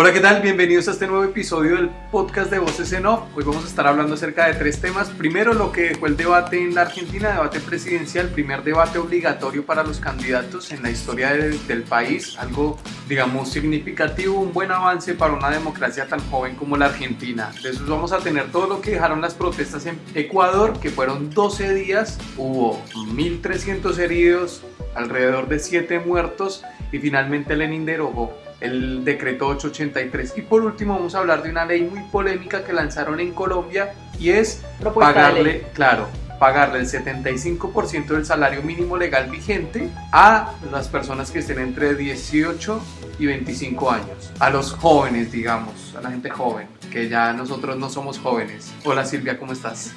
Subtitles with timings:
[0.00, 0.40] Hola, ¿qué tal?
[0.40, 3.22] Bienvenidos a este nuevo episodio del podcast de Voces en Off.
[3.34, 5.10] Hoy vamos a estar hablando acerca de tres temas.
[5.10, 9.82] Primero, lo que fue el debate en la Argentina, debate presidencial, primer debate obligatorio para
[9.82, 15.50] los candidatos en la historia del país, algo, digamos, significativo, un buen avance para una
[15.50, 17.50] democracia tan joven como la Argentina.
[17.60, 21.30] De eso vamos a tener todo lo que dejaron las protestas en Ecuador, que fueron
[21.30, 24.62] 12 días, hubo 1.300 heridos,
[24.94, 26.62] alrededor de 7 muertos
[26.92, 30.34] y finalmente Lenin derogó el decreto 883.
[30.36, 33.92] Y por último vamos a hablar de una ley muy polémica que lanzaron en Colombia
[34.18, 36.08] y es pagarle, claro,
[36.38, 42.80] pagarle el 75% del salario mínimo legal vigente a las personas que estén entre 18
[43.18, 47.90] y 25 años, a los jóvenes, digamos, a la gente joven, que ya nosotros no
[47.90, 48.72] somos jóvenes.
[48.84, 49.92] Hola Silvia, ¿cómo estás?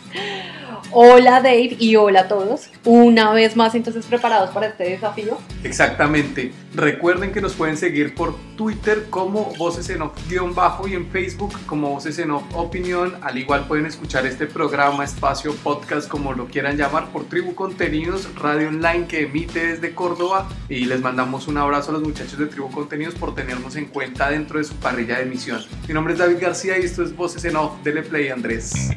[0.91, 2.69] Hola Dave y hola a todos.
[2.83, 5.37] Una vez más entonces preparados para este desafío.
[5.63, 6.51] Exactamente.
[6.73, 11.91] Recuerden que nos pueden seguir por Twitter como Voces en Off-bajo y en Facebook como
[11.91, 13.15] Voces en Off Opinión.
[13.21, 18.33] Al igual pueden escuchar este programa, espacio, podcast, como lo quieran llamar, por Tribu Contenidos,
[18.35, 20.49] radio online que emite desde Córdoba.
[20.67, 24.29] Y les mandamos un abrazo a los muchachos de Tribu Contenidos por tenernos en cuenta
[24.29, 25.61] dentro de su parrilla de emisión.
[25.91, 27.83] Mi nombre es David García y esto es Voces en Off.
[27.83, 28.91] Dele play, Andrés.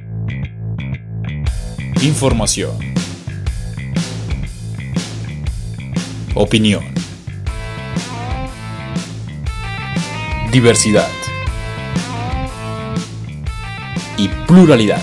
[2.00, 2.70] Información.
[6.36, 6.84] Opinión.
[10.52, 11.08] Diversidad.
[14.16, 15.02] Y pluralidad.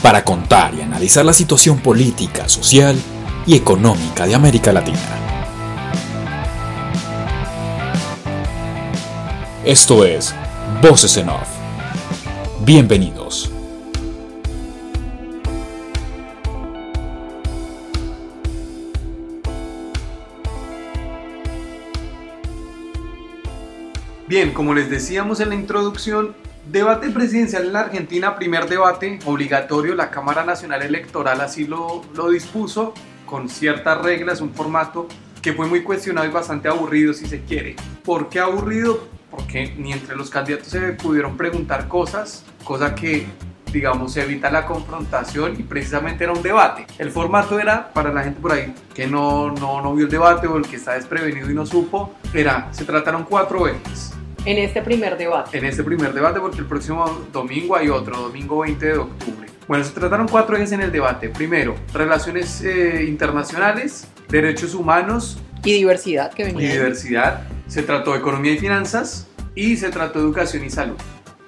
[0.00, 2.96] Para contar y analizar la situación política, social
[3.46, 5.31] y económica de América Latina.
[9.64, 10.34] Esto es
[10.82, 11.48] Voces en Off.
[12.64, 13.48] Bienvenidos.
[24.26, 26.34] Bien, como les decíamos en la introducción,
[26.66, 32.30] debate presidencial en la Argentina, primer debate obligatorio, la Cámara Nacional Electoral así lo, lo
[32.30, 32.94] dispuso,
[33.26, 35.06] con ciertas reglas, un formato
[35.40, 37.76] que fue muy cuestionado y bastante aburrido si se quiere.
[38.04, 39.11] ¿Por qué aburrido?
[39.32, 43.26] Porque ni entre los candidatos se pudieron preguntar cosas, cosa que
[43.72, 46.86] digamos, se evita la confrontación y precisamente era un debate.
[46.98, 50.46] El formato era, para la gente por ahí que no, no, no vio el debate
[50.46, 54.12] o el que está desprevenido y no supo, era, se trataron cuatro ejes.
[54.44, 55.56] En este primer debate.
[55.56, 59.48] En este primer debate, porque el próximo domingo hay otro, domingo 20 de octubre.
[59.68, 61.28] Bueno, se trataron cuatro ejes en el debate.
[61.28, 65.38] Primero, relaciones eh, internacionales, derechos humanos.
[65.64, 66.68] Y diversidad, que venía.
[66.68, 67.42] Y diversidad.
[67.72, 70.98] Se trató economía y finanzas y se trató educación y salud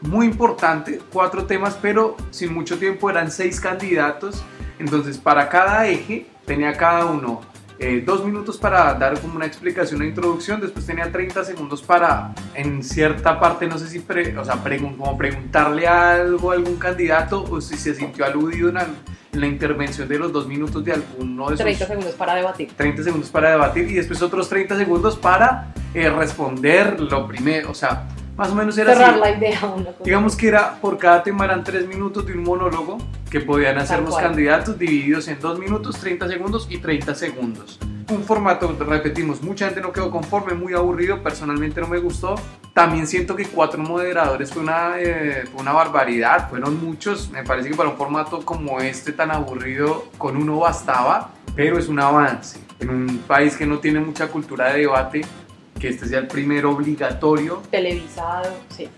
[0.00, 4.42] muy importante, cuatro temas, pero sin mucho tiempo eran seis candidatos.
[4.78, 7.40] Entonces, para cada eje tenía cada uno
[7.78, 12.34] eh, dos minutos para dar como una explicación o introducción, después tenía 30 segundos para,
[12.54, 17.60] en cierta parte, no sé si, o sea, como preguntarle algo a algún candidato o
[17.60, 18.78] si se sintió aludido en,
[19.32, 21.64] la intervención de los dos minutos de alguno de esos.
[21.64, 22.70] 30 segundos para debatir.
[22.76, 27.74] 30 segundos para debatir y después otros 30 segundos para eh, responder lo primero, o
[27.74, 28.06] sea,
[28.36, 29.58] más o menos era Cerrar la idea.
[30.04, 32.98] Digamos que era por cada tema eran tres minutos de un monólogo
[33.30, 37.78] que podían hacer los candidatos divididos en dos minutos, 30 segundos y 30 segundos.
[38.10, 42.34] Un formato, repetimos, mucha gente no quedó conforme, muy aburrido, personalmente no me gustó.
[42.74, 47.30] También siento que cuatro moderadores fue una, eh, fue una barbaridad, fueron muchos.
[47.30, 51.88] Me parece que para un formato como este tan aburrido, con uno bastaba, pero es
[51.88, 52.60] un avance.
[52.78, 55.22] En un país que no tiene mucha cultura de debate,
[55.78, 57.62] que este sea el primero obligatorio.
[57.70, 58.88] Televisado, sí.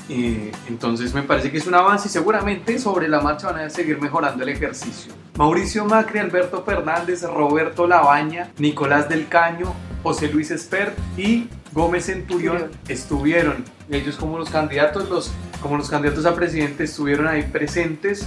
[0.69, 4.01] entonces me parece que es un avance y seguramente sobre la marcha van a seguir
[4.01, 5.13] mejorando el ejercicio.
[5.37, 12.71] Mauricio Macri, Alberto Fernández, Roberto Labaña, Nicolás del Caño, José Luis Espert y Gómez Centurión
[12.89, 13.65] estuvieron.
[13.91, 18.27] Ellos como los candidatos, los, como los candidatos a presidente estuvieron ahí presentes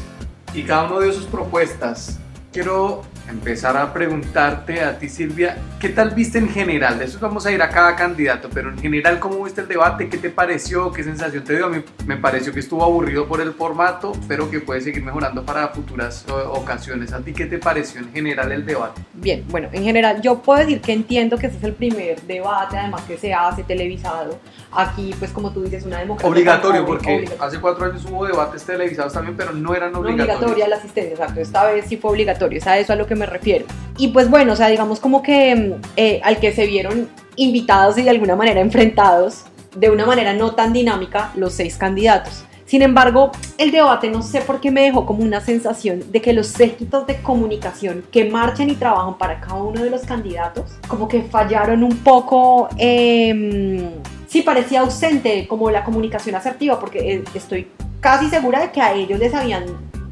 [0.53, 2.19] y cada uno dio sus propuestas.
[2.51, 6.99] Quiero empezar a preguntarte a ti, Silvia, ¿qué tal viste en general?
[6.99, 10.09] De eso vamos a ir a cada candidato, pero en general, ¿cómo viste el debate?
[10.09, 10.91] ¿Qué te pareció?
[10.91, 11.67] ¿Qué sensación te dio?
[11.67, 15.45] A mí me pareció que estuvo aburrido por el formato, pero que puede seguir mejorando
[15.45, 17.13] para futuras ocasiones.
[17.13, 19.01] ¿A ti qué te pareció en general el debate?
[19.13, 22.77] Bien, bueno, en general yo puedo decir que entiendo que ese es el primer debate,
[22.77, 24.39] además que se hace televisado.
[24.71, 26.29] Aquí, pues como tú dices, una democracia.
[26.29, 30.27] Obligatorio, porque hace cuatro años hubo debates televisados también, pero no eran obligatorios.
[30.27, 31.41] No obligatoria la asistencia, exacto.
[31.41, 33.65] Esta vez sí fue obligatorio, es a eso a lo que me refiero.
[33.97, 38.03] Y pues bueno, o sea, digamos como que eh, al que se vieron invitados y
[38.03, 39.43] de alguna manera enfrentados,
[39.75, 42.45] de una manera no tan dinámica, los seis candidatos.
[42.65, 46.33] Sin embargo, el debate no sé por qué me dejó como una sensación de que
[46.33, 51.07] los séquitos de comunicación que marchan y trabajan para cada uno de los candidatos, como
[51.07, 52.69] que fallaron un poco.
[52.77, 53.89] Eh,
[54.27, 57.67] sí, parecía ausente como la comunicación asertiva, porque eh, estoy
[57.99, 59.65] casi segura de que a ellos les habían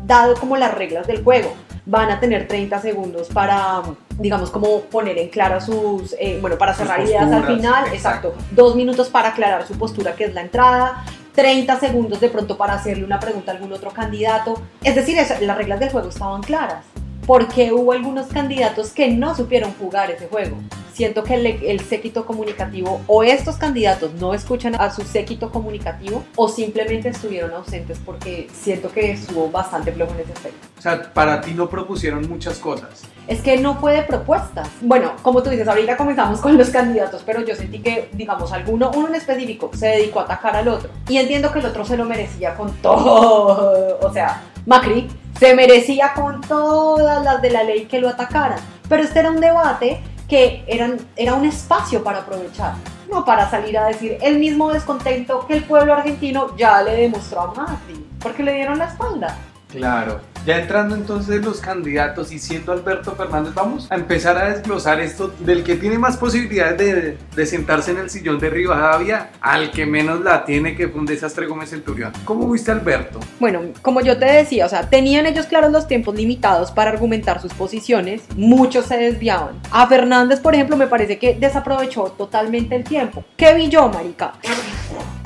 [0.07, 1.53] dado como las reglas del juego.
[1.89, 3.81] Van a tener 30 segundos para,
[4.19, 8.27] digamos, como poner en claro sus, eh, bueno, para cerrar Sus ideas al final, exacto.
[8.29, 8.33] exacto.
[8.51, 11.05] Dos minutos para aclarar su postura, que es la entrada.
[11.33, 14.61] 30 segundos de pronto para hacerle una pregunta a algún otro candidato.
[14.83, 16.83] Es decir, eso- las reglas del juego estaban claras.
[17.25, 20.57] Porque hubo algunos candidatos que no supieron jugar ese juego.
[20.97, 26.23] Siento que el, el séquito comunicativo o estos candidatos no escuchan a su séquito comunicativo
[26.35, 30.67] o simplemente estuvieron ausentes porque siento que estuvo bastante flojo en ese aspecto.
[30.75, 33.03] O sea, para ti no propusieron muchas cosas.
[33.27, 34.67] Es que no fue de propuestas.
[34.81, 38.89] Bueno, como tú dices, ahorita comenzamos con los candidatos, pero yo sentí que, digamos, alguno,
[38.95, 40.89] uno en específico, se dedicó a atacar al otro.
[41.09, 43.99] Y entiendo que el otro se lo merecía con todo.
[44.07, 45.07] O sea, Macri
[45.39, 48.57] se merecía con todas las de la ley que lo atacaran.
[48.89, 52.75] Pero este era un debate que eran, era un espacio para aprovechar.
[53.09, 57.41] No para salir a decir el mismo descontento que el pueblo argentino ya le demostró
[57.41, 59.37] a Macri, porque le dieron la espalda.
[59.69, 60.19] Claro.
[60.47, 65.27] Ya entrando entonces los candidatos y siendo Alberto Fernández, vamos a empezar a desglosar esto
[65.39, 70.21] del que tiene más posibilidades de, sentarse en el sillón de Rivadavia al que menos
[70.21, 72.13] la tiene, que fue un desastre Gómez Centurión.
[72.23, 73.19] ¿Cómo viste Alberto?
[73.41, 77.41] Bueno, como yo te decía, o sea, tenían ellos claros los tiempos limitados para argumentar
[77.41, 79.59] sus posiciones, muchos se desviaban.
[79.69, 83.25] A Fernández, por ejemplo, me parece que desaprovechó totalmente el tiempo.
[83.35, 84.31] ¿Qué vi yo, marica?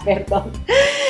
[0.06, 0.52] Perdón.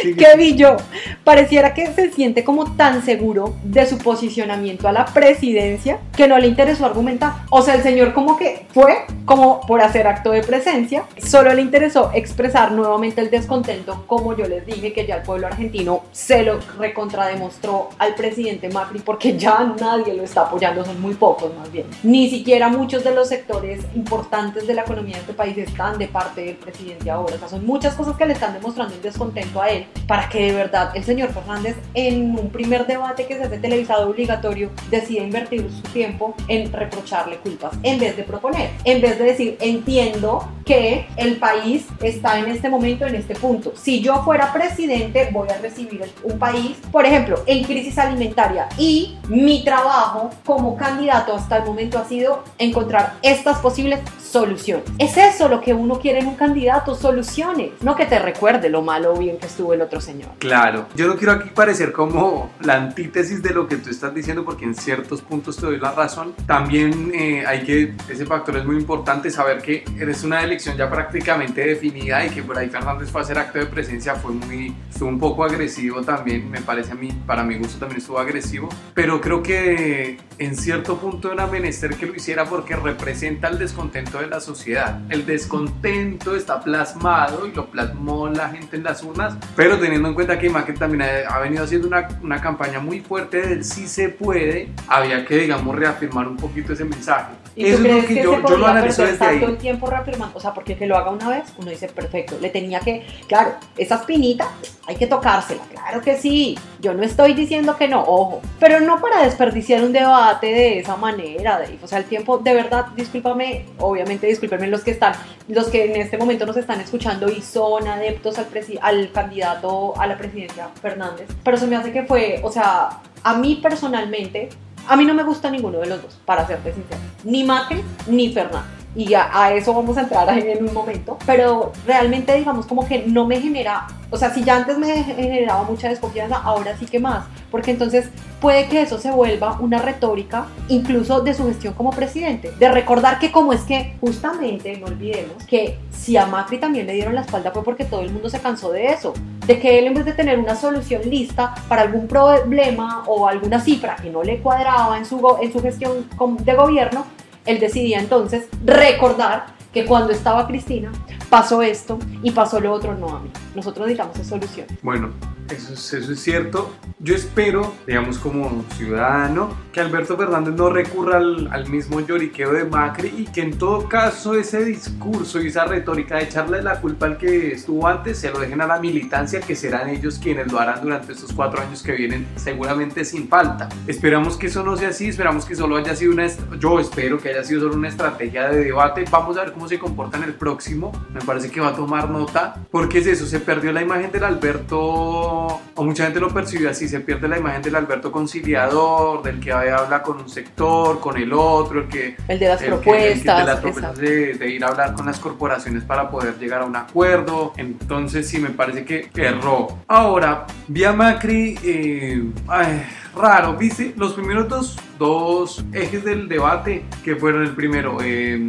[0.02, 0.78] ¿Qué vi yo?
[1.24, 6.38] Pareciera que se siente como tan seguro de su posicionamiento a la presidencia que no
[6.38, 7.34] le interesó argumentar.
[7.50, 11.62] O sea, el señor como que fue como por hacer acto de presencia, solo le
[11.62, 16.44] interesó expresar nuevamente el descontento, como yo les dije, que ya el pueblo argentino se
[16.44, 21.72] lo recontrademostró al presidente Macri porque ya nadie lo está apoyando, son muy pocos más
[21.72, 21.86] bien.
[22.04, 26.08] Ni siquiera muchos de los sectores importantes de la economía de este país están de
[26.08, 27.36] parte del presidente ahora.
[27.36, 30.48] O sea, son muchas cosas que le están demostrando el descontento a él para que
[30.48, 35.24] de verdad el señor Fernández en un primer debate que se hace televisado obligatorio decida
[35.24, 40.48] invertir su tiempo en reprocharle culpas en vez de proponer, en vez de decir entiendo
[40.66, 43.74] que el país está en este momento, en este punto.
[43.76, 49.18] Si yo fuera presidente voy a recibir un país, por ejemplo, en crisis alimentaria y
[49.28, 54.86] mi trabajo como candidato hasta el momento ha sido encontrar estas posibles soluciones.
[54.98, 58.82] Es eso lo que uno quiere en un candidato, soluciones, no que te recuerde lo
[58.82, 60.32] malo o bien que estuvo el otro señor.
[60.40, 64.44] Claro, yo no quiero aquí parecer como la antítesis de lo que tú estás diciendo
[64.44, 66.34] porque en ciertos puntos te doy la razón.
[66.46, 70.90] También eh, hay que, ese factor es muy importante, saber que eres una elección ya
[70.90, 74.76] prácticamente definida y que por ahí Fernández fue a hacer acto de presencia, fue muy,
[74.90, 78.70] estuvo un poco agresivo también, me parece a mí, para mi gusto también estuvo agresivo,
[78.94, 84.20] pero creo que en cierto punto era menester que lo hiciera porque representa el descontento
[84.20, 85.02] de la sociedad.
[85.10, 90.14] El descontento está plasmado y lo plasmó la gente en las urnas, pero teniendo en
[90.14, 93.88] cuenta que Macri también ha, ha venido haciendo una, una campaña muy fuerte del sí
[93.88, 97.34] se puede, había que, digamos, reafirmar un poquito ese mensaje.
[97.56, 99.44] ¿Y Eso tú es lo crees que, que, yo, yo lo analizo desde ahí.
[99.44, 100.38] el tiempo reafirmando?
[100.38, 103.56] O sea, porque que lo haga una vez, uno dice, perfecto, le tenía que, claro,
[103.78, 104.48] esa espinita
[104.88, 109.00] hay que tocársela, claro que sí, yo no estoy diciendo que no, ojo, pero no
[109.00, 111.78] para desperdiciar un debate de esa manera, Dave.
[111.82, 115.14] o sea, el tiempo, de verdad, discúlpame, obviamente discúlpenme los que están,
[115.48, 118.36] los que en este momento nos están escuchando y son adeptos
[118.82, 122.90] al, candidato a la presidencia Fernández, pero se me hace que fue, o sea,
[123.24, 124.50] a mí personalmente,
[124.88, 127.00] a mí no me gusta ninguno de los dos, para serte sincero.
[127.24, 128.81] Ni Macri ni Fernández.
[128.96, 131.18] Y a, a eso vamos a entrar en un momento.
[131.26, 133.88] Pero realmente, digamos, como que no me genera.
[134.10, 137.26] O sea, si ya antes me generaba mucha desconfianza, ahora sí que más.
[137.50, 138.10] Porque entonces
[138.42, 142.52] puede que eso se vuelva una retórica, incluso de su gestión como presidente.
[142.60, 146.94] De recordar que, como es que, justamente, no olvidemos que si a Macri también le
[146.94, 149.14] dieron la espalda fue porque todo el mundo se cansó de eso.
[149.46, 153.62] De que él, en vez de tener una solución lista para algún problema o alguna
[153.62, 156.08] cifra que no le cuadraba en su, en su gestión
[156.44, 157.06] de gobierno,
[157.46, 160.92] él decidía entonces recordar que cuando estaba Cristina
[161.30, 163.30] pasó esto y pasó lo otro, no a mí.
[163.56, 164.68] Nosotros necesitamos solución.
[164.82, 165.12] Bueno,
[165.52, 166.72] eso es, cierto.
[167.00, 173.14] Yo espero, digamos como ciudadano, que Alberto Fernández no recurra al, mismo lloriqueo de Macri
[173.18, 177.18] y que en todo caso ese discurso y esa retórica de echarle la culpa al
[177.18, 180.82] que estuvo antes se lo dejen a la militancia, que serán ellos quienes lo harán
[180.82, 183.70] durante estos cuatro años que vienen, seguramente sin falta.
[183.88, 186.28] Esperamos que eso no sea así, esperamos que solo haya sido una,
[186.60, 189.06] yo espero que haya sido solo una estrategia de debate.
[189.10, 190.92] Vamos a ver cómo se comporta en el próximo.
[191.14, 194.24] Me parece que va a tomar nota, porque es eso, se perdió la imagen del
[194.24, 199.24] Alberto no, o mucha gente lo percibe así, se pierde la imagen del Alberto conciliador,
[199.24, 202.16] del que habla con un sector, con el otro, el que...
[202.28, 203.38] El de las el que- el que- propuestas.
[203.40, 206.66] de las propuestas de, de ir a hablar con las corporaciones para poder llegar a
[206.66, 207.54] un acuerdo.
[207.58, 209.68] Entonces sí me parece que erró.
[209.88, 212.84] Ahora, vía Macri, eh, ay,
[213.16, 218.40] raro, viste, los primeros dos, dos ejes del debate, que fueron el primero, eh,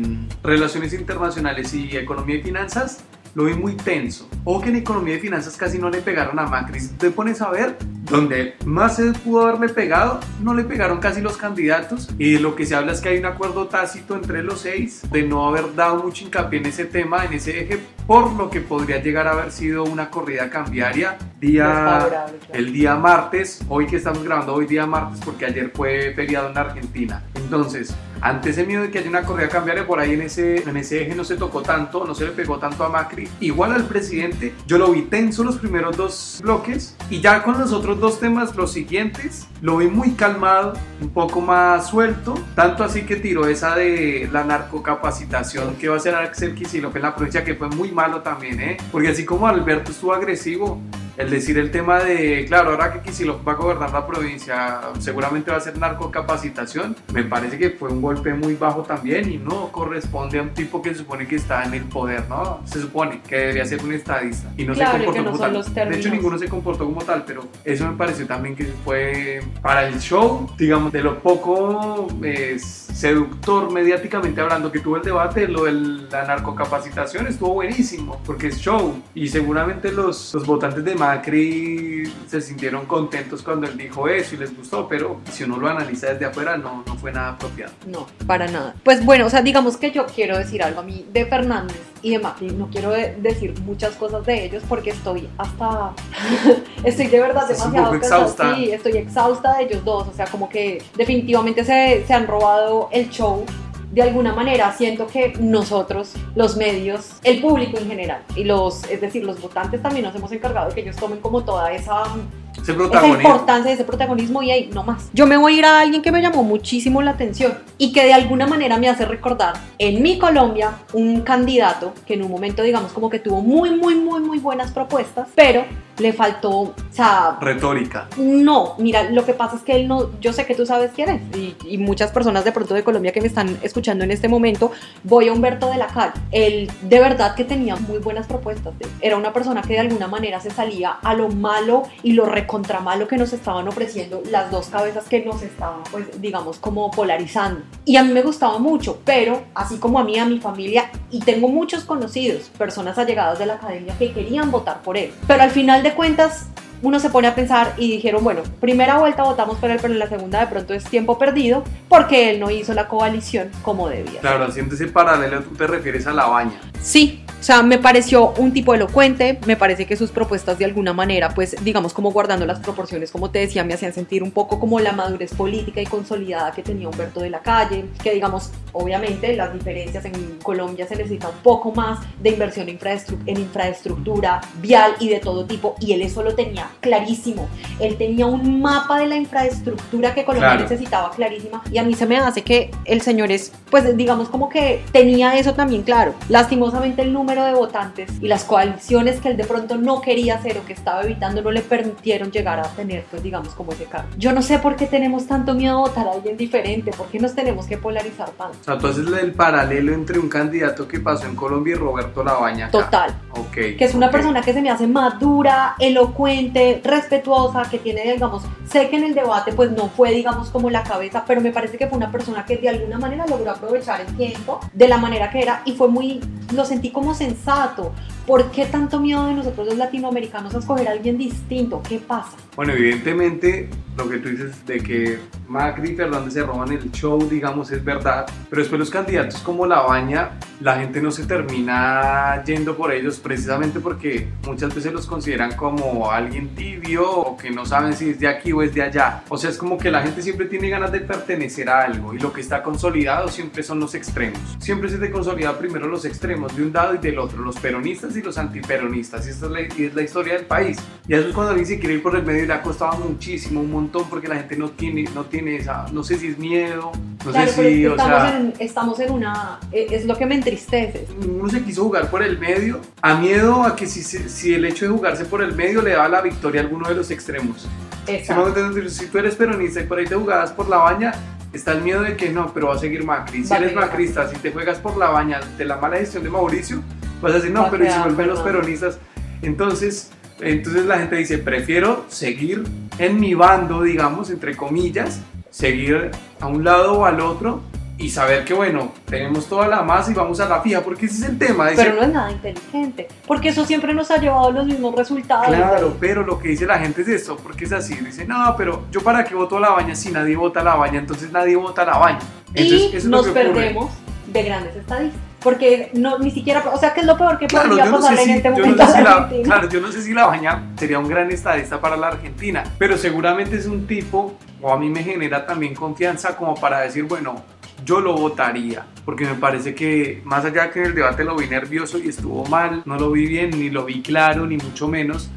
[0.43, 4.29] relaciones internacionales y economía y finanzas, lo vi muy tenso.
[4.45, 6.81] O que en economía y finanzas casi no le pegaron a Macri.
[6.81, 7.77] Si te pones a ver,
[8.11, 12.11] donde más se pudo haberle pegado, no le pegaron casi los candidatos.
[12.19, 15.03] Y de lo que se habla es que hay un acuerdo tácito entre los seis
[15.11, 18.61] de no haber dado mucho hincapié en ese tema, en ese eje, por lo que
[18.61, 24.23] podría llegar a haber sido una corrida cambiaria día, el día martes, hoy que estamos
[24.23, 27.23] grabando hoy día martes porque ayer fue feriado en Argentina.
[27.35, 30.77] Entonces, ante ese miedo de que haya una corrida cambiaria por ahí en ese, en
[30.77, 33.85] ese eje no se tocó tanto, no se le pegó tanto a Macri, igual al
[33.85, 38.21] presidente, yo lo vi tenso los primeros dos bloques y ya con los otros dos
[38.21, 43.47] temas, los siguientes, lo vi muy calmado, un poco más suelto, tanto así que tiró
[43.49, 47.69] esa de la narcocapacitación que va a hacer Axel Kicillof en la provincia, que fue
[47.69, 48.77] muy malo también, ¿eh?
[48.93, 50.81] Porque así como Alberto estuvo agresivo,
[51.23, 55.51] el decir el tema de, claro, ahora que Kicillof va a gobernar la provincia, seguramente
[55.51, 59.71] va a ser narcocapacitación, me parece que fue un golpe muy bajo también y no
[59.73, 62.61] corresponde a un tipo que se supone que está en el poder, ¿no?
[62.65, 65.89] Se supone que debería ser un estadista y no Claro, se comportó no como tal.
[65.91, 69.87] de hecho, ninguno se comportó como tal, pero eso me pareció también que fue para
[69.89, 72.57] el show, digamos, de lo poco eh,
[72.93, 78.59] seductor mediáticamente hablando que tuvo el debate, lo de la narcocapacitación estuvo buenísimo, porque es
[78.59, 84.35] show y seguramente los, los votantes de Macri se sintieron contentos cuando él dijo eso
[84.35, 87.73] y les gustó, pero si uno lo analiza desde afuera no, no fue nada apropiado.
[87.87, 88.75] No, para nada.
[88.85, 92.11] Pues bueno, o sea, digamos que yo quiero decir algo a mí de Fernández y
[92.11, 92.51] de Macri.
[92.51, 95.93] No quiero de- decir muchas cosas de ellos porque estoy hasta.
[96.85, 98.55] estoy de verdad Estás demasiado exhausta.
[98.55, 100.09] Sí, estoy exhausta de ellos dos.
[100.09, 103.45] O sea, como que definitivamente se, se han robado el show.
[103.91, 109.03] De alguna manera siento que nosotros, los medios, el público en general, y los, es
[109.03, 112.05] decir, los votantes también nos hemos encargado de que ellos tomen como toda esa
[112.53, 113.21] Ese esa protagonismo.
[113.21, 115.09] importancia de ese protagonismo y ahí no más.
[115.13, 118.05] Yo me voy a ir a alguien que me llamó muchísimo la atención y que
[118.05, 122.63] de alguna manera me hace recordar en mi Colombia un candidato que en un momento
[122.63, 125.65] digamos como que tuvo muy muy muy muy buenas propuestas, pero
[125.99, 128.09] le faltó, o sea, Retórica.
[128.17, 131.09] no, mira, lo que pasa es que él no, yo sé que tú sabes quién
[131.11, 134.27] es y, y muchas personas de pronto de Colombia que me están escuchando en este
[134.27, 134.73] momento,
[135.05, 136.15] voy a Humberto de la Calle.
[136.31, 138.75] Él de verdad que tenía muy buenas propuestas.
[139.01, 142.81] Era una persona que de alguna manera se salía a lo malo y lo recontra
[142.81, 147.63] malo que nos estaban ofreciendo las dos cabezas que nos estaban, pues digamos, como polarizando.
[147.85, 151.21] Y a mí me gustaba mucho, pero así como a mí, a mi familia, y
[151.21, 155.13] tengo muchos conocidos, personas allegadas de la academia que querían votar por él.
[155.27, 156.47] Pero al final de cuentas,
[156.83, 160.01] uno se pone a pensar y dijeron, bueno, primera vuelta votamos por él, pero en
[160.01, 164.21] la segunda de pronto es tiempo perdido porque él no hizo la coalición como debía.
[164.21, 166.61] Claro, haciendo ese paralelo tú te refieres a la baña.
[166.83, 170.93] Sí, o sea, me pareció un tipo elocuente, me parece que sus propuestas de alguna
[170.93, 174.61] manera, pues digamos como guardando las proporciones, como te decía, me hacían sentir un poco
[174.61, 179.35] como la madurez política y consolidada que tenía Humberto de la Calle, que digamos, obviamente
[179.35, 182.79] las diferencias en Colombia se necesita un poco más de inversión en,
[183.27, 187.49] en infraestructura vial y de todo tipo, y él eso lo tenía clarísimo,
[187.81, 190.63] él tenía un mapa de la infraestructura que Colombia Claro.
[190.63, 194.49] necesitaba clarísima, y a mí se me hace que el señor es, pues digamos como
[194.49, 199.37] que tenía eso también claro, lastimosamente el número de votantes y las coaliciones que él
[199.37, 203.05] de pronto no quería hacer o que estaba evitando no le permitieron llegar a tener,
[203.11, 204.09] pues digamos, como ese cargo.
[204.19, 207.19] Yo no sé por qué tenemos tanto miedo a votar a alguien diferente, por qué
[207.19, 208.59] nos tenemos que polarizar tanto.
[208.61, 212.23] O sea, tú haces el paralelo entre un candidato que pasó en Colombia y Roberto
[212.23, 212.67] Labaña.
[212.67, 212.73] acá.
[212.73, 213.15] Total.
[213.31, 213.53] Ok.
[213.53, 214.13] que es una ok.
[214.13, 219.15] persona que se me hace madura, elocuente, respetuosa, que tiene, digamos, sé que en el
[219.15, 222.45] debate pues no fue, digamos, como la cabeza, pero me parece que fue una persona
[222.45, 225.89] que de alguna manera logró aprovechar el tiempo de la manera que era y fue
[225.89, 226.21] muy,
[226.55, 227.95] lo sentí como sensato.
[228.27, 231.83] ¿Por qué tanto miedo de nosotros los latinoamericanos a escoger a alguien distinto?
[231.83, 232.37] ¿Qué pasa?
[232.55, 237.19] Bueno, evidentemente lo que tú dices de que Macri y Fernández se roban el show,
[237.29, 242.43] digamos, es verdad, pero después los candidatos como La Baña, la gente no se termina
[242.45, 247.67] yendo por ellos precisamente porque muchas veces los consideran como alguien tibio o que no
[247.67, 249.25] saben si es de aquí o es de allá.
[249.29, 252.19] O sea, es como que la gente siempre tiene ganas de pertenecer a algo y
[252.19, 254.41] lo que está consolidado siempre son los extremos.
[254.59, 257.43] Siempre se te consolida primero los extremos de un lado y del otro.
[257.43, 259.27] Los peronistas y los antiperonistas.
[259.27, 260.79] Y esta es la, y es la historia del país.
[261.09, 262.97] Y eso es cuando alguien se quiere ir por el medio y le ha costado
[262.99, 266.39] muchísimo, un montón, porque la gente no tiene, no tiene esa, no sé si es
[266.39, 266.93] miedo,
[267.25, 269.59] no Claro, sé si, o estamos, sea, en, estamos en una...
[269.73, 271.07] e- Es lo que me entristece.
[271.29, 274.85] uno se quiso jugar por el medio, a miedo a que si, si el hecho
[274.87, 277.69] de jugarse por el medio le daba la victoria a alguno de los extremos.
[278.07, 278.55] Si, Exacto.
[278.89, 281.13] si tú eres peronista y por ahí te jugabas por la baña,
[281.53, 283.45] está el miedo de que no, pero va a seguir Macri.
[283.45, 286.83] Si eres macrista, si te juegas por la baña de la mala gestión de Mauricio,
[287.23, 288.99] vas a decir, no, pero ¿y quedar vuelven los peronistas?
[289.41, 290.11] Entonces,
[290.41, 292.65] entonces la gente dice, prefiero seguir
[292.99, 296.11] en mi bando, digamos, entre comillas, seguir
[296.41, 297.63] a un lado o al otro
[297.99, 301.23] y saber que, bueno, tenemos toda la masa y vamos a la fija, porque ese
[301.23, 301.71] es el tema.
[301.71, 304.95] dice, Pero no es nada inteligente, porque eso siempre nos ha llevado a los mismos
[304.97, 305.47] resultados.
[305.47, 308.87] Claro, pero lo que dice la gente es esto, porque es así, dice, no, pero
[308.91, 311.55] yo para qué voto a la baña si nadie vota a la baña, entonces nadie
[311.55, 312.21] vota a la baña.
[312.55, 313.93] Entonces, y eso nos perdemos
[314.27, 315.32] de grandes estadistas.
[315.43, 317.97] Porque no, ni siquiera, o sea, que es lo peor que Claro, podría yo no,
[318.03, 318.87] sé pasar si, en este yo no momento.
[318.87, 321.81] sé a si la claro, yo no sé si la baña sería un gran estadista
[321.81, 326.37] para la Argentina, pero seguramente es un tipo, o a mí me genera también confianza
[326.37, 327.43] como para decir, bueno,
[327.85, 331.49] yo lo votaría, porque me parece que más allá que en el debate lo vi
[331.49, 335.31] nervioso y estuvo mal, no lo vi bien, ni lo vi claro, ni mucho menos,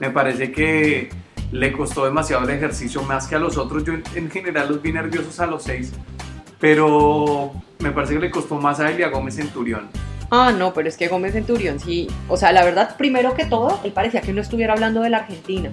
[0.00, 1.10] me parece que
[1.52, 3.84] le costó demasiado el ejercicio más que a los otros.
[3.84, 5.92] Yo en- en general los vi nerviosos a los seis,
[6.62, 7.50] pero
[7.80, 9.88] me parece que le costó más a él y a Gómez Centurión.
[10.30, 12.06] Ah, no, pero es que Gómez Centurión sí.
[12.28, 15.18] O sea, la verdad, primero que todo, él parecía que no estuviera hablando de la
[15.18, 15.72] Argentina.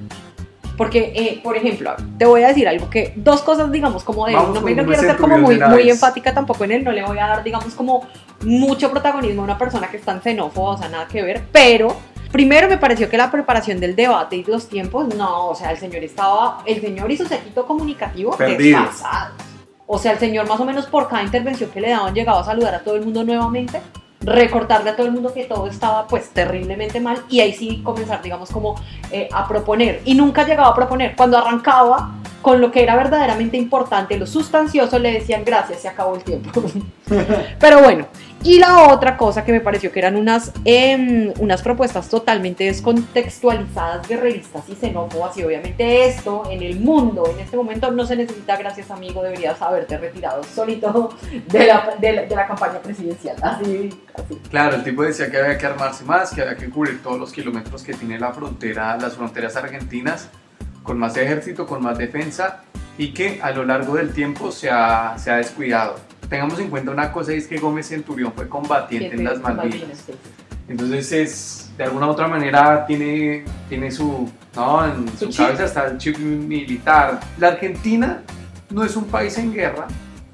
[0.78, 4.34] Porque, eh, por ejemplo, te voy a decir algo que, dos cosas, digamos, como de
[4.34, 4.40] él.
[4.52, 7.20] No me no quiero ser como muy, muy enfática tampoco en él, no le voy
[7.20, 8.08] a dar, digamos, como
[8.44, 11.44] mucho protagonismo a una persona que es tan xenófoba, o sea, nada que ver.
[11.52, 11.96] Pero,
[12.32, 15.78] primero me pareció que la preparación del debate y los tiempos, no, o sea, el
[15.78, 19.49] señor estaba, el señor y su séquito comunicativo desfasados.
[19.92, 22.44] O sea, el señor más o menos por cada intervención que le daban llegaba a
[22.44, 23.82] saludar a todo el mundo nuevamente,
[24.22, 28.22] recordarle a todo el mundo que todo estaba pues terriblemente mal y ahí sí comenzar,
[28.22, 28.76] digamos, como
[29.12, 30.02] eh, a proponer.
[30.06, 31.16] Y nunca llegaba a proponer.
[31.16, 32.12] Cuando arrancaba
[32.44, 36.62] con lo que era verdaderamente importante, lo sustancioso, le decían gracias, se acabó el tiempo.
[37.60, 38.06] Pero bueno,
[38.44, 44.08] y la otra cosa que me pareció que eran unas, em, unas propuestas totalmente descontextualizadas,
[44.08, 48.56] guerreristas y xenófobas, y obviamente esto en el mundo, en este momento no se necesita,
[48.58, 51.18] gracias amigo, deberías haberte retirado solito
[51.48, 53.36] de la, de la, de la campaña presidencial.
[53.42, 54.42] Así, así.
[54.50, 57.32] Claro, el tipo decía que había que armarse más, que había que cubrir todos los
[57.32, 60.30] kilómetros que tiene la frontera, las fronteras argentinas,
[60.84, 62.64] con más ejército, con más defensa,
[62.98, 65.96] y que a lo largo del tiempo se ha, se ha descuidado.
[66.30, 70.06] Tengamos en cuenta una cosa, y es que Gómez Centurión fue combatiente en las Malvinas.
[70.68, 75.66] Entonces es, de alguna u otra manera tiene, tiene su, no, en Su su, cabeza
[75.66, 77.20] está el chip militar.
[77.40, 78.22] La Argentina
[78.70, 79.88] no es un país en guerra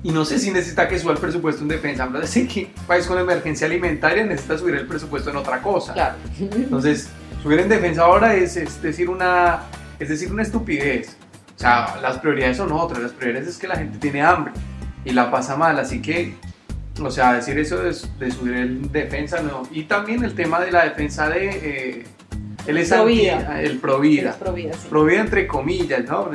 [0.04, 2.04] y no sé si necesita que suba el presupuesto en defensa.
[2.04, 5.94] Habla de que país con emergencia alimentaria necesita subir el presupuesto en otra cosa.
[5.94, 6.18] Claro.
[6.38, 7.08] Entonces,
[7.42, 9.62] subir en defensa ahora es, es decir una,
[9.98, 11.16] es decir una estupidez.
[11.56, 13.02] O sea, las prioridades son otras.
[13.02, 14.52] Las prioridades es que la gente tiene hambre
[15.06, 15.80] y la pasa mal.
[15.80, 16.34] Así que,
[17.02, 19.64] o sea, decir eso de, de subir en defensa, no.
[19.72, 21.50] Y también el tema de la defensa de...
[21.50, 22.06] eh,
[22.68, 23.62] él es Provida.
[23.62, 24.32] el provida.
[24.32, 24.88] Es sí.
[24.90, 26.32] Provida entre comillas, ¿no?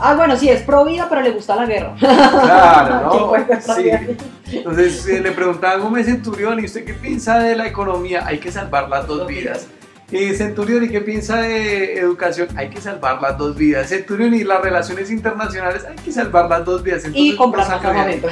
[0.00, 1.94] Ah, bueno, sí, es pro vida, pero le gusta la guerra.
[1.98, 3.74] Claro, ¿Quién ¿no?
[3.74, 4.56] Sí.
[4.56, 8.24] Entonces eh, le preguntaba a Gómez Centurión, ¿y usted qué piensa de la economía?
[8.26, 9.66] Hay que salvar las Dos vidas.
[10.10, 12.48] Y Centurión, ¿y qué piensa de educación?
[12.56, 13.90] Hay que salvar las dos vidas.
[13.90, 15.84] Centurión, ¿y las relaciones internacionales?
[15.86, 17.04] Hay que salvar las dos vidas.
[17.12, 18.28] Y Entonces, comprar no más armamento.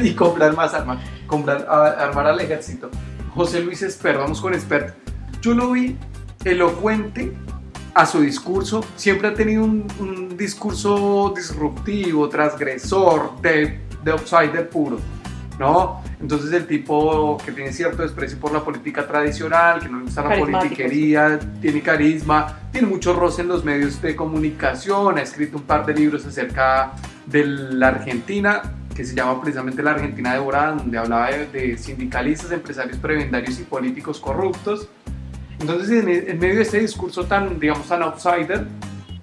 [0.02, 0.98] y comprar más armas.
[1.28, 2.90] Comprar, a- armar al ejército.
[3.32, 4.94] José Luis Espert, vamos con Espert.
[5.40, 5.96] Yo lo vi
[6.44, 7.32] elocuente
[7.94, 8.84] a su discurso.
[8.96, 14.98] Siempre ha tenido un, un discurso disruptivo, transgresor, de, de outsider puro.
[15.60, 16.02] ¿No?
[16.24, 20.26] Entonces el tipo que tiene cierto desprecio por la política tradicional, que no le gusta
[20.26, 25.64] la politiquería, tiene carisma, tiene mucho roce en los medios de comunicación, ha escrito un
[25.64, 26.92] par de libros acerca
[27.26, 28.62] de la Argentina,
[28.94, 33.64] que se llama precisamente La Argentina Devorada, donde hablaba de, de sindicalistas, empresarios prebendarios y
[33.64, 34.88] políticos corruptos.
[35.60, 38.66] Entonces, en, en medio de este discurso tan, digamos, tan outsider,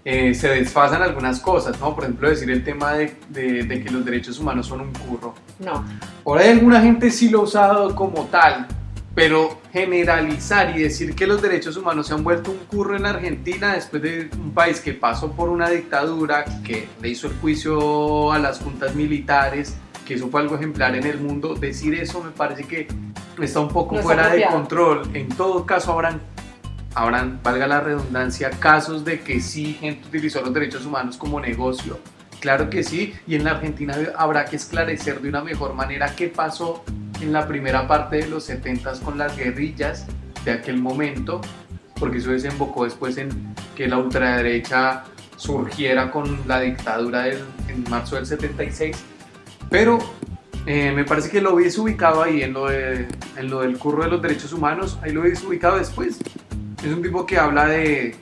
[0.04, 1.94] eh, se desfasan algunas cosas, ¿no?
[1.94, 5.34] Por ejemplo, decir el tema de, de- de que los derechos humanos son un curro.
[5.60, 5.86] No.
[6.26, 8.68] Ahora hay alguna gente sí lo ha usado como tal,
[9.14, 13.74] pero generalizar y decir que los derechos humanos se han vuelto un curro en Argentina
[13.76, 18.40] después de un país que pasó por una dictadura, que le hizo el juicio a
[18.40, 19.76] las juntas militares,
[20.08, 22.88] que eso fue algo ejemplar en el mundo, decir eso me parece que
[23.40, 25.04] está un poco No fuera de control.
[25.14, 26.22] En todo caso habrán,
[26.96, 32.00] habrán, valga la redundancia, casos de que sí gente utilizó los derechos humanos como negocio.
[32.40, 36.28] Claro que sí, y en la Argentina habrá que esclarecer de una mejor manera qué
[36.28, 36.84] pasó
[37.22, 40.08] en la primera parte de los 70 con las guerrillas
[40.44, 41.42] de aquel momento,
[42.00, 45.04] porque eso desembocó después en que la ultraderecha
[45.38, 48.98] surgiera con la dictadura del, en marzo del 76,
[49.70, 50.00] pero
[50.66, 54.04] eh, me parece que lo hubiese ubicado ahí en lo, de, en lo del curro
[54.04, 56.20] de los derechos humanos, ahí lo hubiese ubicado después.
[56.84, 58.16] Es un tipo que habla de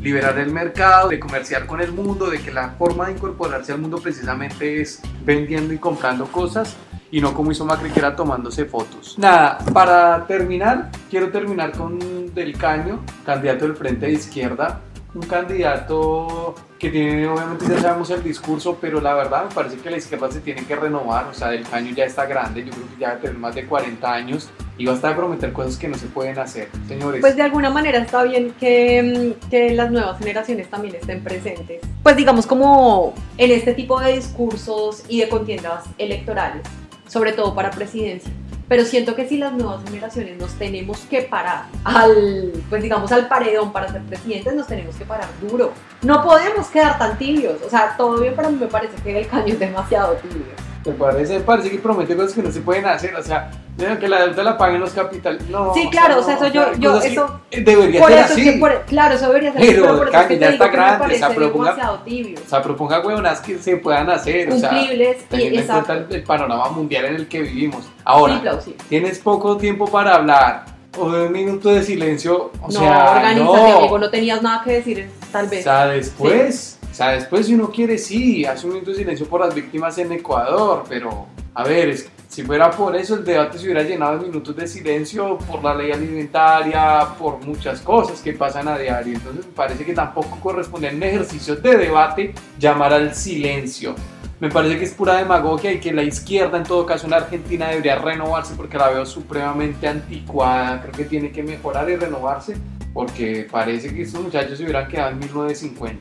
[0.00, 3.78] liberar el mercado, de comerciar con el mundo, de que la forma de incorporarse al
[3.78, 6.76] mundo precisamente es vendiendo y comprando cosas
[7.12, 9.16] y no como hizo Macri que era tomándose fotos.
[9.18, 14.80] Nada, para terminar, quiero terminar con Del Caño, candidato del Frente de Izquierda,
[15.14, 19.90] un candidato que tiene, obviamente ya sabemos el discurso, pero la verdad me parece que
[19.90, 22.88] la izquierda se tiene que renovar, o sea, Del Caño ya está grande, yo creo
[22.88, 26.06] que ya tiene más de 40 años y basta de prometer cosas que no se
[26.06, 27.20] pueden hacer, señores.
[27.20, 31.82] Pues de alguna manera está bien que, que las nuevas generaciones también estén presentes.
[32.02, 36.62] Pues digamos como en este tipo de discursos y de contiendas electorales,
[37.06, 38.32] sobre todo para presidencia.
[38.68, 43.28] Pero siento que si las nuevas generaciones nos tenemos que parar al, pues digamos, al
[43.28, 45.72] paredón para ser presidentes, nos tenemos que parar duro.
[46.02, 47.60] No podemos quedar tan tibios.
[47.66, 50.69] O sea, todo bien, pero me parece que el caño es demasiado tibio.
[50.84, 53.50] Me parece, parece que promete cosas que no se pueden hacer, o sea,
[53.98, 55.42] que la deuda la paguen los capitales.
[55.50, 58.48] No, Sí, claro, no, o sea, eso yo, yo, eso, debería por ser eso es
[58.48, 58.58] así.
[58.58, 61.92] por- claro, eso debería ser Pero, así, te ya está grande, o parece proponga-.
[61.92, 65.92] O sea, proponga huevonas que se puedan hacer, o sea, Cumplibles y teniendo en cuenta
[65.92, 67.84] el, el panorama mundial en el que vivimos.
[68.04, 70.64] Ahora, Sí, tienes poco tiempo para hablar,
[70.98, 73.98] o de un minuto de silencio, o no, sea, no.
[73.98, 75.62] no tenías nada que decir, tal O vez.
[75.62, 79.40] sea, después, o sea, después si uno quiere, sí, hace un minuto de silencio por
[79.40, 83.64] las víctimas en Ecuador, pero, a ver, es- si fuera por eso, el debate se
[83.64, 88.68] hubiera llenado de minutos de silencio por la ley alimentaria, por muchas cosas que pasan
[88.68, 89.14] a diario.
[89.14, 93.96] Entonces me parece que tampoco corresponde en un ejercicio de debate llamar al silencio.
[94.38, 97.68] Me parece que es pura demagogia y que la izquierda, en todo caso en Argentina,
[97.68, 100.80] debería renovarse porque la veo supremamente anticuada.
[100.82, 102.56] Creo que tiene que mejorar y renovarse
[102.94, 106.00] porque parece que estos muchachos se hubieran quedado en 1950.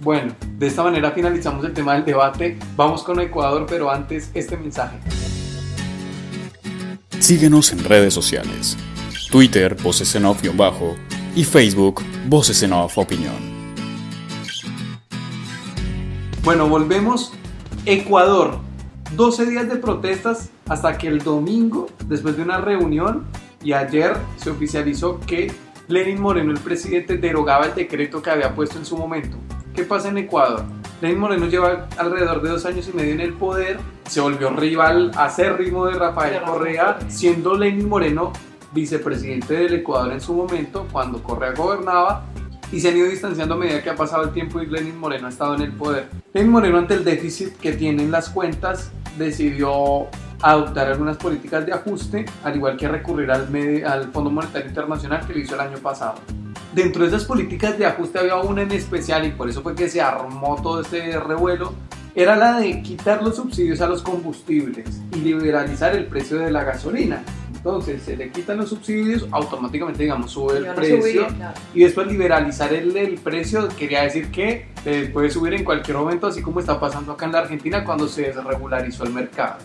[0.00, 2.56] Bueno, de esta manera finalizamos el tema del debate.
[2.76, 4.96] Vamos con Ecuador, pero antes este mensaje.
[7.18, 8.76] Síguenos en redes sociales.
[9.32, 10.94] Twitter, Voces en Off-Bajo
[11.34, 13.34] y Facebook, Voces en Off Opinión.
[16.44, 17.32] Bueno, volvemos.
[17.84, 18.60] Ecuador.
[19.16, 23.26] 12 días de protestas hasta que el domingo, después de una reunión,
[23.64, 25.52] y ayer se oficializó que
[25.88, 29.38] Lenin Moreno, el presidente, derogaba el decreto que había puesto en su momento.
[29.78, 30.64] ¿Qué pasa en Ecuador?
[31.00, 35.12] Lenin Moreno lleva alrededor de dos años y medio en el poder, se volvió rival
[35.16, 38.32] acérrimo de Rafael Correa, siendo Lenin Moreno
[38.72, 42.24] vicepresidente del Ecuador en su momento, cuando Correa gobernaba,
[42.72, 45.28] y se han ido distanciando a medida que ha pasado el tiempo y Lenin Moreno
[45.28, 46.08] ha estado en el poder.
[46.34, 50.08] Lenin Moreno, ante el déficit que tienen las cuentas, decidió
[50.42, 53.48] adoptar algunas políticas de ajuste, al igual que recurrir al,
[53.86, 56.16] al Fondo Monetario Internacional que lo hizo el año pasado.
[56.78, 59.88] Dentro de esas políticas de ajuste había una en especial y por eso fue que
[59.88, 61.72] se armó todo este revuelo,
[62.14, 66.62] era la de quitar los subsidios a los combustibles y liberalizar el precio de la
[66.62, 67.24] gasolina.
[67.52, 71.58] Entonces se le quitan los subsidios, automáticamente digamos sube el no precio claro.
[71.74, 76.28] y después liberalizar el, el precio quería decir que eh, puede subir en cualquier momento,
[76.28, 79.58] así como está pasando acá en la Argentina cuando se desregularizó el mercado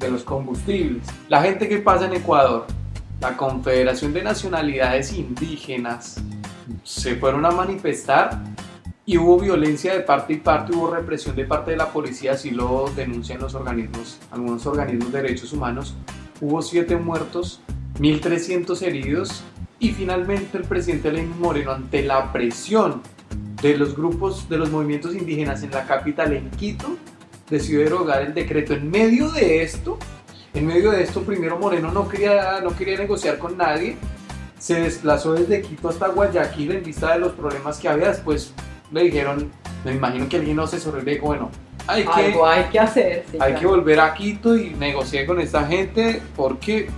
[0.00, 1.06] de los combustibles.
[1.28, 2.66] La gente que pasa en Ecuador,
[3.20, 6.20] la Confederación de Nacionalidades Indígenas,
[6.82, 8.42] se fueron a manifestar
[9.04, 12.50] y hubo violencia de parte y parte, hubo represión de parte de la policía, así
[12.50, 15.94] lo denuncian los organismos, algunos organismos de derechos humanos.
[16.40, 17.60] Hubo siete muertos,
[18.00, 19.44] 1.300 heridos
[19.78, 23.00] y finalmente el presidente Lenín Moreno, ante la presión
[23.62, 26.96] de los grupos, de los movimientos indígenas en la capital, en Quito,
[27.48, 28.74] decidió derogar el decreto.
[28.74, 29.98] En medio de esto,
[30.52, 33.96] en medio de esto, primero Moreno no quería, no quería negociar con nadie,
[34.58, 38.08] se desplazó desde Quito hasta Guayaquil en vista de los problemas que había.
[38.08, 38.52] Después
[38.92, 39.50] le dijeron,
[39.84, 41.50] me imagino que alguien lo asesoró y le dijo, bueno,
[41.86, 43.24] hay que, Algo hay que hacer.
[43.30, 43.60] sí, hay claro.
[43.60, 46.88] que volver a Quito y negociar con esta gente porque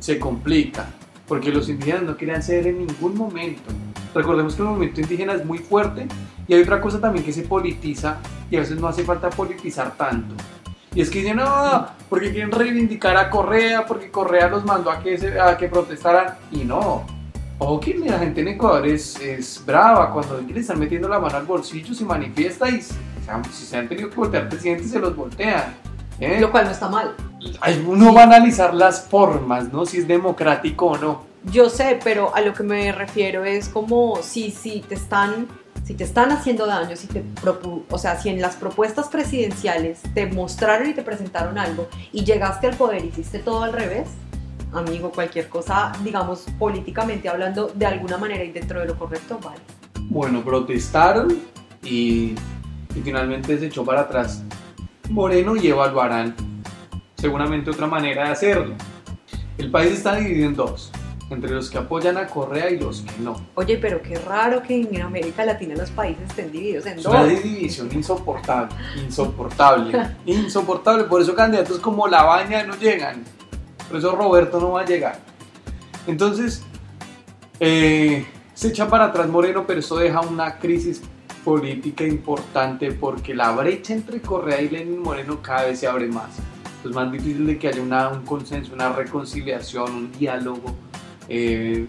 [0.00, 0.86] se complica.
[1.26, 3.70] Porque los indígenas no querían ceder en ningún momento.
[4.14, 6.06] Recordemos que el movimiento indígena es muy fuerte
[6.46, 8.18] y hay otra cosa también que se politiza
[8.50, 10.34] y a veces no hace falta politizar tanto.
[10.94, 15.00] Y es que dicen, no, porque quieren reivindicar a Correa, porque Correa los mandó a
[15.00, 16.34] que, se- a que protestaran.
[16.50, 17.04] Y no.
[17.60, 20.12] Ojo que la gente en Ecuador es, es brava.
[20.12, 22.94] Cuando le están metiendo la mano al bolsillo, se manifiesta y se-
[23.52, 25.74] si se han tenido que voltear presidentes, se los voltean.
[26.20, 26.38] ¿eh?
[26.40, 27.14] Lo cual no está mal.
[27.86, 29.84] Uno va a analizar las formas, ¿no?
[29.86, 31.26] Si es democrático o no.
[31.52, 35.46] Yo sé, pero a lo que me refiero es como si, si te están
[35.88, 37.24] si te están haciendo daño, si te
[37.88, 42.66] o sea, si en las propuestas presidenciales te mostraron y te presentaron algo y llegaste
[42.66, 44.06] al poder y hiciste todo al revés,
[44.74, 49.60] amigo, cualquier cosa, digamos, políticamente hablando, de alguna manera y dentro de lo correcto, vale.
[50.10, 51.38] Bueno, protestaron
[51.82, 52.34] y,
[52.94, 54.42] y finalmente se echó para atrás
[55.08, 56.34] Moreno y evaluarán
[57.16, 58.74] seguramente otra manera de hacerlo.
[59.56, 60.92] El país está dividido en dos,
[61.30, 63.40] entre los que apoyan a Correa y los que no.
[63.54, 67.12] Oye, pero qué raro que en América Latina los países estén divididos en Es dos.
[67.12, 71.04] una división insoportable, insoportable, insoportable.
[71.04, 73.22] Por eso candidatos como La Baña no llegan.
[73.88, 75.18] Por eso Roberto no va a llegar.
[76.06, 76.62] Entonces,
[77.60, 81.02] eh, se echa para atrás Moreno, pero eso deja una crisis
[81.44, 86.30] política importante porque la brecha entre Correa y Lenin Moreno cada vez se abre más.
[86.84, 90.74] Es más difícil de que haya una- un consenso, una reconciliación, un diálogo.
[91.28, 91.86] Eh,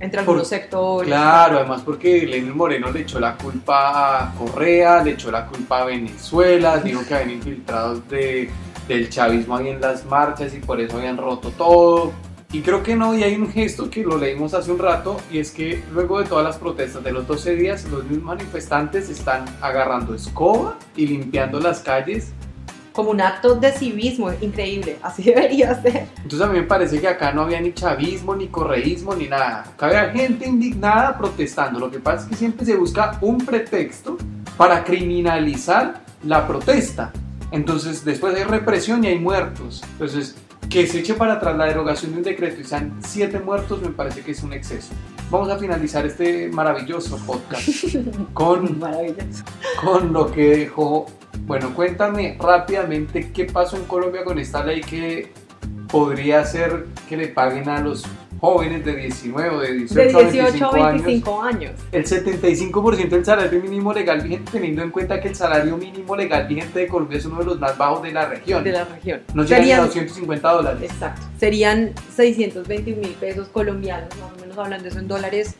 [0.00, 1.08] Entre algunos Por- sectores.
[1.08, 5.82] Claro, además porque Lenin Moreno le echó la culpa a Correa, le echó la culpa
[5.82, 8.48] a Venezuela, dijo que habían infiltrados de,
[8.86, 12.12] del chavismo ahí en las marchas y por eso habían roto todo.
[12.50, 15.38] Y creo que no, y hay un gesto que lo leímos hace un rato, y
[15.38, 19.44] es que luego de todas las protestas de los 12 días, los mismos manifestantes están
[19.60, 22.32] agarrando escoba y limpiando las calles.
[22.98, 24.98] Como un acto de civismo, increíble.
[25.00, 26.08] Así debería ser.
[26.16, 29.60] Entonces a mí me parece que acá no había ni chavismo, ni correísmo, ni nada.
[29.60, 31.78] Acá había gente indignada protestando.
[31.78, 34.18] Lo que pasa es que siempre se busca un pretexto
[34.56, 37.12] para criminalizar la protesta.
[37.52, 39.80] Entonces después hay represión y hay muertos.
[39.92, 40.34] Entonces
[40.68, 43.90] que se eche para atrás la derogación de un decreto y sean siete muertos me
[43.90, 44.92] parece que es un exceso.
[45.30, 47.68] Vamos a finalizar este maravilloso podcast
[48.32, 49.44] con Maravilloso.
[49.82, 51.06] con lo que dejó.
[51.40, 55.32] Bueno, cuéntame rápidamente qué pasó en Colombia con esta ley que
[55.88, 58.04] podría hacer que le paguen a los
[58.40, 61.80] jóvenes de 19 o de 18, De a 18 a 25 25 años años.
[61.92, 66.46] el 75% del salario mínimo legal vigente, teniendo en cuenta que el salario mínimo legal
[66.46, 68.62] vigente de Colombia es uno de los más bajos de la región.
[68.62, 69.22] de la región.
[69.34, 70.82] No ni a Serían, 250 dólares.
[70.82, 75.56] exacto, serían 620 mil pesos colombianos, más o menos hablando eso en dólares.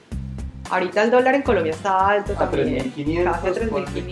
[0.71, 2.93] Ahorita el dólar en Colombia está alto A también.
[2.95, 3.25] 3.500.
[3.25, 3.69] Casi a 3.500.
[3.71, 4.03] ponle que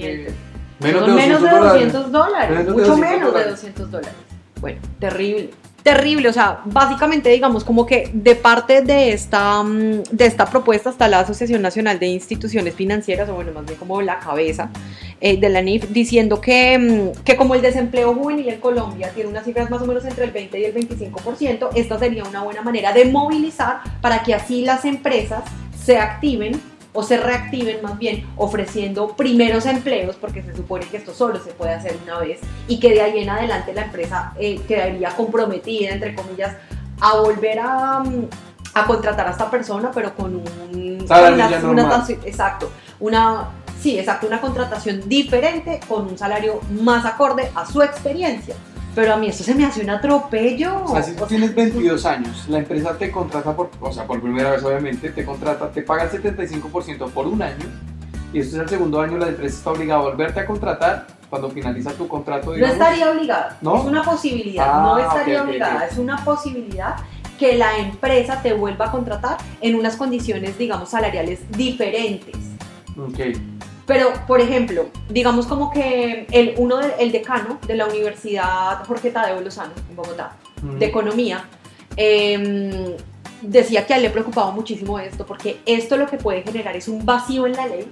[0.78, 1.92] Menos, Menos de 200 menos de dólares.
[1.92, 3.50] 200 dólares, Menos de mucho 200 menos de dólares.
[3.50, 4.14] 200 dólares.
[4.60, 5.50] Bueno, terrible.
[5.86, 10.90] Terrible, o sea, básicamente digamos como que de parte de esta, mm, de esta propuesta
[10.90, 14.68] está la Asociación Nacional de Instituciones Financieras, o bueno, más bien como la cabeza
[15.20, 19.30] eh, de la NIF, diciendo que, mm, que como el desempleo juvenil en Colombia tiene
[19.30, 22.62] unas cifras más o menos entre el 20 y el 25%, esta sería una buena
[22.62, 25.44] manera de movilizar para que así las empresas
[25.84, 26.60] se activen
[26.96, 31.52] o se reactiven más bien ofreciendo primeros empleos, porque se supone que esto solo se
[31.52, 35.90] puede hacer una vez y que de ahí en adelante la empresa eh, quedaría comprometida,
[35.90, 36.56] entre comillas,
[37.00, 38.28] a volver a, mm,
[38.74, 41.04] a contratar a esta persona, pero con un
[41.72, 41.86] una-
[42.24, 43.48] exacto, una
[43.80, 48.54] sí, exacto, una contratación diferente con un salario más acorde a su experiencia.
[48.96, 50.82] Pero a mí esto se me hace un atropello.
[50.84, 54.22] O sea, si tú tienes 22 años, la empresa te contrata por, o sea, por
[54.22, 57.66] primera vez obviamente, te contrata, te paga el 75% por un año
[58.32, 61.50] y este es el segundo año, la empresa está obligada a volverte a contratar cuando
[61.50, 62.72] finaliza tu contrato, No digamos.
[62.76, 63.76] estaría obligada, ¿No?
[63.78, 65.92] es una posibilidad, Ah, no estaría ok, ok, obligada, ok.
[65.92, 66.96] es una posibilidad
[67.38, 72.34] que la empresa te vuelva a contratar en unas condiciones, digamos, salariales diferentes.
[72.98, 73.36] Ok.
[73.86, 79.10] Pero, por ejemplo, digamos como que el, uno de- el decano de la Universidad Jorge
[79.10, 80.32] Tadeo Lozano, en Bogotá,
[80.78, 81.44] de Economía,
[81.96, 82.96] eh,
[83.42, 86.88] decía que a él le preocupaba muchísimo esto, porque esto lo que puede generar es
[86.88, 87.88] un vacío en la ley,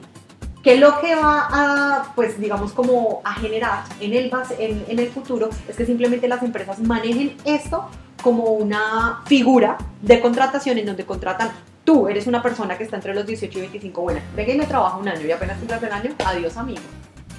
[0.62, 5.50] que lo que va a, pues digamos como a generar en el, en el futuro
[5.68, 7.88] es que simplemente las empresas manejen esto
[8.22, 11.50] como una figura de contratación en donde contratan,
[11.84, 14.66] tú eres una persona que está entre los 18 y 25, bueno, venga y me
[14.66, 16.80] trabaja un año y apenas cumplas el año, adiós amigo.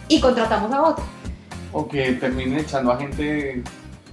[0.07, 1.03] Y contratamos a otro.
[1.71, 3.63] O que terminen echando a gente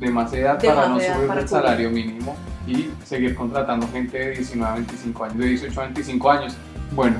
[0.01, 1.63] de más edad De para más no edad subir para el cubrir.
[1.63, 6.31] salario mínimo y seguir contratando gente de 19 a 25 años, de 18 a 25
[6.31, 6.55] años.
[6.93, 7.17] Bueno,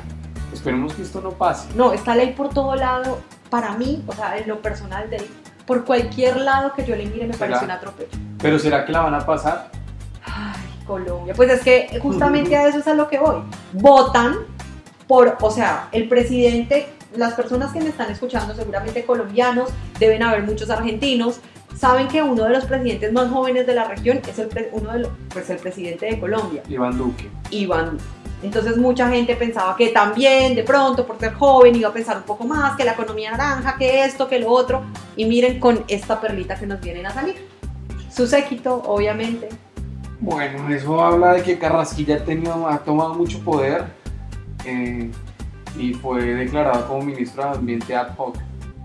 [0.53, 1.69] esperemos que esto no pase.
[1.77, 3.21] No, esta ley por todo lado,
[3.51, 5.29] para mí, o sea, en lo personal de
[5.67, 7.47] por cualquier lado que yo le mire me ¿Será?
[7.47, 8.11] parece un atropello.
[8.41, 9.71] Pero ¿será que la van a pasar?
[10.87, 11.35] Colombia.
[11.35, 13.43] Pues es que justamente a eso es a lo que voy.
[13.73, 14.37] Votan
[15.07, 20.43] por, o sea, el presidente, las personas que me están escuchando, seguramente colombianos, deben haber
[20.45, 21.41] muchos argentinos,
[21.77, 24.99] saben que uno de los presidentes más jóvenes de la región es el, uno de
[25.01, 26.63] los, pues el presidente de Colombia.
[26.69, 27.29] Iván Duque.
[27.51, 28.05] Iván Duque.
[28.43, 32.25] Entonces mucha gente pensaba que también de pronto por ser joven iba a pensar un
[32.25, 34.83] poco más, que la economía naranja, que esto, que lo otro.
[35.17, 37.37] Y miren con esta perlita que nos vienen a salir.
[38.11, 39.49] Su séquito, obviamente.
[40.23, 42.25] Bueno, eso habla de que Carrasquilla
[42.69, 43.87] ha, tomado mucho poder
[44.65, 45.11] eh,
[45.77, 48.37] y fue declarado como ministro de Ambiente ad hoc.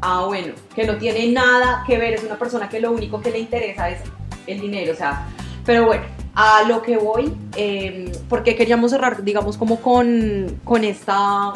[0.02, 3.30] Ah, bueno, que no tiene nada que ver, es una persona que lo único que
[3.30, 4.00] le interesa es
[4.47, 5.28] el dinero, o sea,
[5.63, 11.54] pero bueno, A lo que voy, eh, porque queríamos cerrar, digamos, como con, con esta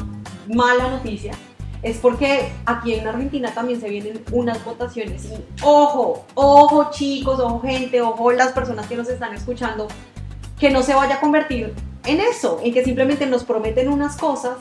[0.47, 1.33] mala noticia,
[1.83, 7.61] es porque aquí en Argentina también se vienen unas votaciones y ojo, ojo chicos, ojo
[7.61, 9.87] gente, ojo las personas que nos están escuchando,
[10.59, 11.73] que no se vaya a convertir
[12.05, 14.57] en eso, en que simplemente nos prometen unas cosas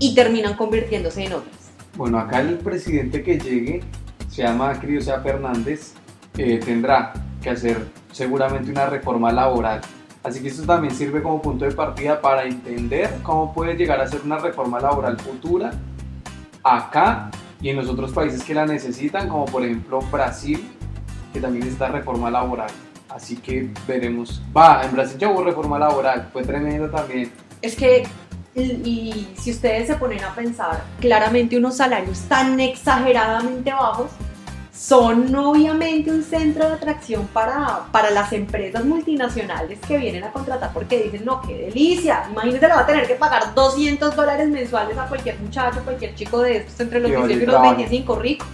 [0.00, 1.54] y terminan convirtiéndose en otras.
[1.96, 3.82] Bueno, acá el presidente que llegue,
[4.28, 5.94] sea Macri o sea Fernández,
[6.36, 9.80] eh, tendrá que hacer seguramente una reforma laboral.
[10.24, 14.08] Así que esto también sirve como punto de partida para entender cómo puede llegar a
[14.08, 15.70] ser una reforma laboral futura
[16.64, 20.68] acá y en los otros países que la necesitan, como por ejemplo Brasil,
[21.32, 22.70] que también necesita reforma laboral.
[23.08, 24.42] Así que veremos.
[24.56, 27.30] Va, en Brasil ya hubo reforma laboral, fue tremendo también.
[27.62, 28.04] Es que,
[28.54, 34.10] y, y si ustedes se ponen a pensar, claramente unos salarios tan exageradamente bajos
[34.76, 40.72] son obviamente un centro de atracción para, para las empresas multinacionales que vienen a contratar
[40.72, 44.98] porque dicen, no, qué delicia, imagínense, le va a tener que pagar 200 dólares mensuales
[44.98, 47.76] a cualquier muchacho, cualquier chico de estos entre los Que vaya 18 y los trabaje.
[47.76, 48.48] 25 ricos,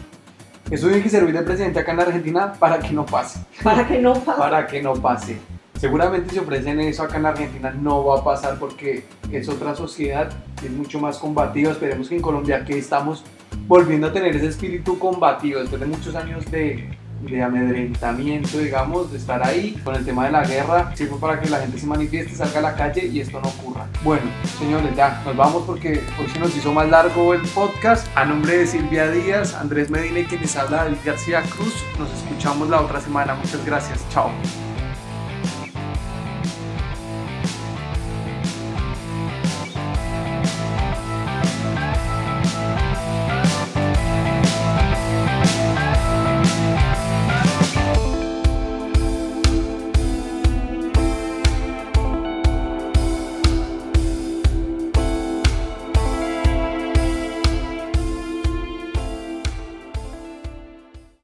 [0.70, 3.40] Eso tiene que servir de presidente acá en Argentina para que no pase.
[3.62, 4.38] para que no pase.
[4.38, 5.38] para que no pase.
[5.80, 10.30] Seguramente si ofrecen eso acá en Argentina no va a pasar porque es otra sociedad,
[10.62, 11.72] es mucho más combativa.
[11.72, 13.24] Esperemos que en Colombia que estamos
[13.66, 16.88] volviendo a tener ese espíritu combativo después de muchos años de,
[17.44, 21.60] amedrentamiento, digamos, de estar ahí con el tema de la guerra, sirve para que la
[21.60, 23.86] gente se manifieste, salga a la calle y esto no ocurra.
[24.02, 24.22] Bueno,
[24.58, 28.06] señores, ya nos vamos porque hoy se nos hizo más largo el podcast.
[28.16, 32.10] A nombre de Silvia Díaz, Andrés Medina y quien les habla David García Cruz, nos
[32.14, 33.34] escuchamos la otra semana.
[33.34, 34.06] Muchas gracias.
[34.10, 34.30] Chao.